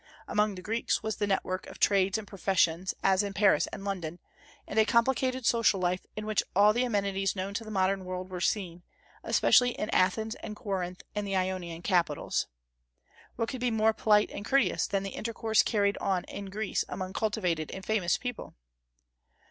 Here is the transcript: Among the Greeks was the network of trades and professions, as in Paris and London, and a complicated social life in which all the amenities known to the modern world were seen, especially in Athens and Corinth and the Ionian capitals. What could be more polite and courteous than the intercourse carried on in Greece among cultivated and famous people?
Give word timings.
Among 0.27 0.55
the 0.55 0.63
Greeks 0.63 1.03
was 1.03 1.17
the 1.17 1.27
network 1.27 1.67
of 1.67 1.77
trades 1.77 2.17
and 2.17 2.27
professions, 2.27 2.95
as 3.03 3.21
in 3.21 3.33
Paris 3.33 3.67
and 3.67 3.85
London, 3.85 4.17
and 4.65 4.79
a 4.79 4.83
complicated 4.83 5.45
social 5.45 5.79
life 5.79 6.07
in 6.15 6.25
which 6.25 6.41
all 6.55 6.73
the 6.73 6.83
amenities 6.83 7.35
known 7.35 7.53
to 7.53 7.63
the 7.63 7.69
modern 7.69 8.03
world 8.03 8.31
were 8.31 8.41
seen, 8.41 8.81
especially 9.23 9.77
in 9.77 9.91
Athens 9.91 10.33
and 10.41 10.55
Corinth 10.55 11.03
and 11.13 11.27
the 11.27 11.35
Ionian 11.35 11.83
capitals. 11.83 12.47
What 13.35 13.49
could 13.49 13.61
be 13.61 13.69
more 13.69 13.93
polite 13.93 14.31
and 14.31 14.43
courteous 14.43 14.87
than 14.87 15.03
the 15.03 15.09
intercourse 15.11 15.61
carried 15.61 15.99
on 15.99 16.23
in 16.23 16.45
Greece 16.47 16.83
among 16.89 17.13
cultivated 17.13 17.69
and 17.69 17.85
famous 17.85 18.17
people? 18.17 18.55